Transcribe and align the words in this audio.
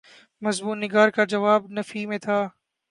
مضمون 0.41 0.77
نگار 0.79 1.09
کا 1.15 1.23
جواب 1.25 1.61
نفی 1.71 2.01
میں 2.05 2.17
تھا۔ 2.17 2.39